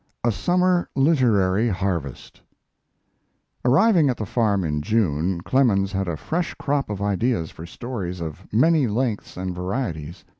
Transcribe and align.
A 0.23 0.31
SUMMER 0.31 0.89
LITERARY 0.95 1.67
HARVEST 1.69 2.41
Arriving 3.63 4.09
at 4.09 4.17
the 4.17 4.25
farm 4.25 4.63
in 4.63 4.81
June, 4.81 5.41
Clemens 5.41 5.91
had 5.91 6.07
a 6.07 6.17
fresh 6.17 6.55
crop 6.55 6.89
of 6.89 7.03
ideas 7.03 7.51
for 7.51 7.67
stories 7.67 8.19
of 8.19 8.51
many 8.51 8.87
lengths 8.87 9.37
and 9.37 9.53
varieties. 9.53 10.25